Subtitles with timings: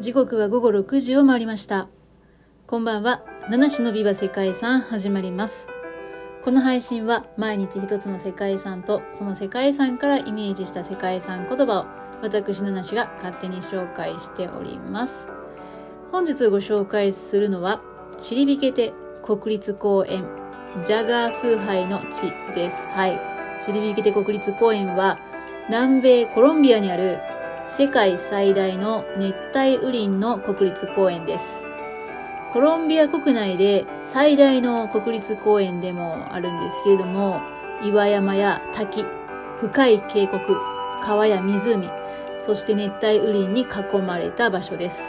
[0.00, 1.86] 時刻は午後6時を回りました。
[2.66, 3.22] こんばんは。
[3.50, 5.68] 七種のビバ世界遺産始まります。
[6.42, 11.86] この配信は毎日一つの世界遺産とその世界遺産からイメージした世界遺産言葉を
[12.22, 15.28] 私七種が勝手に紹介しております。
[16.10, 17.82] 本日ご紹介するのは
[18.16, 20.24] チリビケテ国立公園
[20.82, 22.86] ジャガー崇拝の地です。
[22.86, 23.20] はい。
[23.62, 25.18] チリビケテ国立公園は
[25.68, 27.20] 南米コロンビアにある
[27.76, 31.60] 世界最大の熱帯雨林の国立公園です。
[32.52, 37.40] コロンビア国内で最大の国立公園でもあるんですけれども、
[37.80, 39.06] 岩山や滝、
[39.60, 40.42] 深い渓谷、
[41.00, 41.88] 川や湖、
[42.44, 45.00] そして熱帯雨林に囲まれた場所です。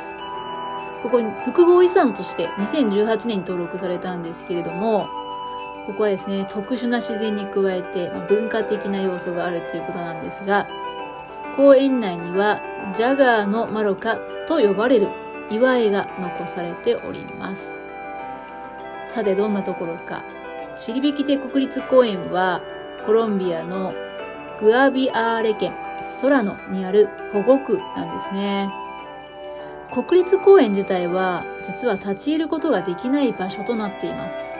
[1.01, 5.09] ここに複合遺産として2018年に登録されたんですけれども、
[5.87, 10.67] ここはですね、特殊な自然に加えて、ま、文化的な要素があるということなんですが、
[11.55, 12.61] 公園内には
[12.95, 15.09] ジャガーのマロカと呼ばれる
[15.49, 17.73] 岩絵が残されております。
[19.07, 20.23] さてどんなところか。
[20.77, 22.61] チリビキテ国立公園は
[23.05, 23.93] コロンビアの
[24.59, 25.73] グアビアーレ県
[26.21, 28.69] ソラノにある保護区なんですね。
[29.93, 34.53] 国立公園自体は実は立ち入ることができない場所となっています。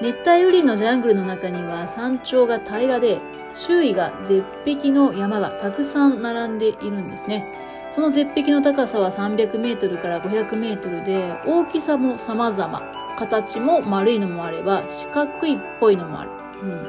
[0.00, 3.20] 熱帯雨林のジャングルの中には山頂が平らで
[3.56, 7.88] 周囲が絶壁の山がたくさん並んでいるんですね。
[7.90, 12.82] その絶壁の高さは300メートルから500メートルで、大きさも様々。
[13.18, 16.30] 形も丸いのもあれば、四角いっぽいのもある。
[16.62, 16.86] うん。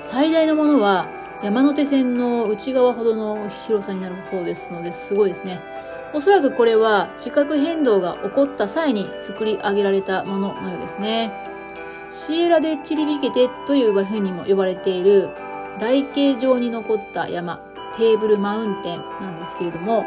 [0.00, 1.08] 最大のものは、
[1.42, 5.62] 山手線の内側ほどの広さになるそうですので、すごいですね。
[6.12, 11.32] おそらくこれは地殻変動が起こった際に作り上げられたもののようですね。
[12.10, 15.30] シエラ・デ・チリビケテというふうにも呼ばれている
[15.78, 17.60] 台形状に残った山、
[17.96, 20.04] テーブルマウンテンなんですけれども、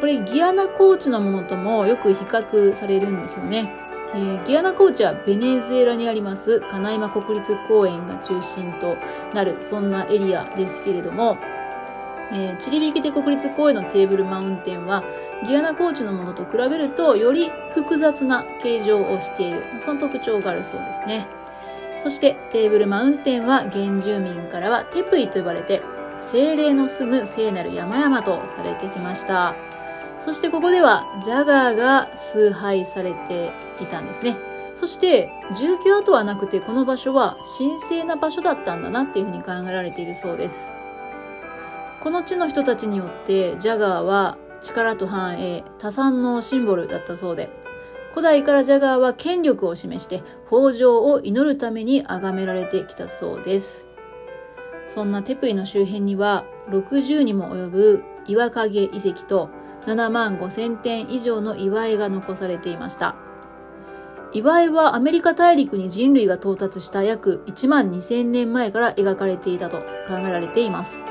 [0.00, 3.72] これギアナ高地のものともよく比較されるんですよね。
[4.14, 8.96] えー、ギアナ高地はベネズエラにありますカナイマ国立公園が中心と
[9.34, 11.36] なるそんなエリアですけれども、
[12.32, 15.02] えー、チリビケテ国立公園のテーブルマウンテンは
[15.44, 21.26] ギアナ高地のものと比べるとより複雑な形状をしている、その特徴があるそうですね。
[21.96, 25.82] そしてテーブルマウンテンは原住民からはテプイと呼ばれて
[26.18, 29.54] 精霊の住む聖なる山々とされてきました。
[30.18, 34.36] そしてここではジャガーが崇拝されていたんですね。
[34.74, 40.72] そして住居跡はなくてこの場所は神聖な場所だったんだなっていうふうに考えられているそうです。
[42.00, 47.50] この地の人たちによってジャガーは力と繁栄、多産のシンボルだったそうで、
[48.14, 53.86] 古代からジャガーは権力を示して豊穣を祈るために崇められてきたそうです。
[54.86, 59.50] そんなテプイの周辺には60にも及ぶ岩影遺跡と
[59.86, 63.16] 7万5千点以上の岩絵が残されていました。
[64.32, 71.02] 岩絵はアメリカ大陸に人類が到達した約1万2000年前から描かれていたと考えられています。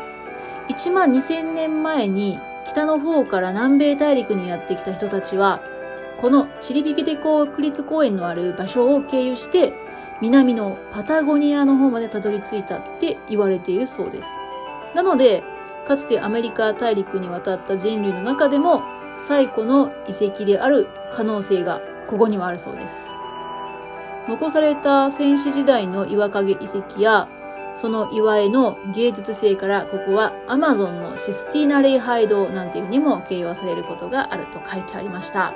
[0.69, 5.61] 1万2000年前に北の方から南米大陸にやってきた人たちは、
[6.23, 9.73] このチリビケテ国立公園のある場所を経由して、
[10.21, 14.29] 南のパタゴニアの方までたどり着いたって言われているそうです。
[14.95, 15.43] なので、
[15.85, 18.83] かつてアメリカ大陸に渡った人類の中でも
[19.17, 23.09] 最古の遺跡である可能性がここにはあるそうです。
[24.29, 27.27] 残された戦死時代の岩影遺跡や
[27.75, 35.53] その岩絵の芸術性からここはアマゾンのシスティーナ礼拝堂なんていうにも形容されることがあると書いてありました。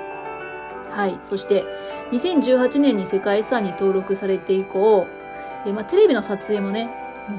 [0.92, 1.18] はい。
[1.22, 1.66] そして
[2.12, 5.08] 2018年に世界遺産に登録されて以降、
[5.66, 6.90] えまあ、テレビの撮影もね、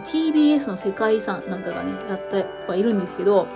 [0.05, 3.49] TBS の世界遺産なんかがね、やってはいるんですけど、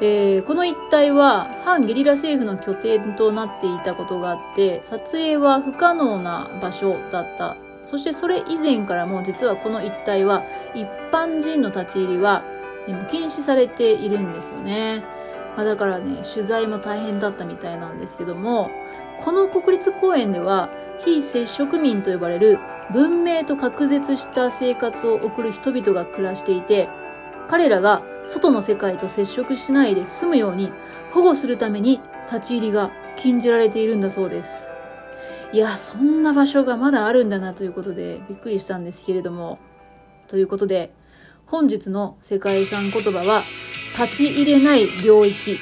[0.00, 7.56] えー、この一帯は反ゲリラ政府の拠点となっていたことがあって、撮影は不可能な場所だった。
[7.78, 10.44] そしてそれ以前からも実はこの一帯は
[10.74, 12.44] 一般人の立ち入りは
[13.08, 15.02] 禁止されているんですよね。
[15.56, 18.70] まあ、だからね、取材も大変だったみたいなんですけども、
[19.24, 22.58] この国立公園では非接触民と呼ばれる
[22.92, 26.88] 文明と隔絶した生活を送る人々が暮らしていて、
[27.48, 30.72] 彼らが外の世界と接触しないで済むように
[31.12, 34.68] 保護するために立ち入りが禁じられているんだそうです。
[35.52, 39.58] いや、そんな場所がまだあるんだなということでびっくりしたんですけれども。
[40.28, 40.94] ということで、
[41.46, 43.42] 本日の世界遺産言葉は、
[44.00, 45.58] 立ち入れない領域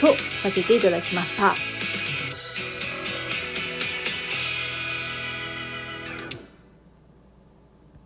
[0.00, 1.71] とさせていただきました。